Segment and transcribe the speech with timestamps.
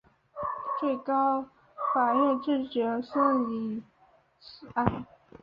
[0.79, 1.45] 最高
[1.93, 3.83] 法院拒绝审理
[4.39, 5.05] 此案。